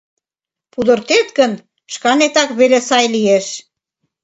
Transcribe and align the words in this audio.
—Пудыртет 0.73 1.27
гын, 1.37 1.51
шканетак 1.93 2.49
веле 2.59 2.79
сай 2.89 3.05
лиеш... 3.15 3.47